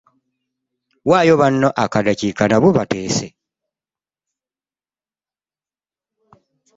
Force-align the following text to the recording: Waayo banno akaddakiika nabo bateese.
Waayo 1.09 1.33
banno 1.41 1.69
akaddakiika 1.83 2.43
nabo 2.47 2.69
bateese. 2.77 3.27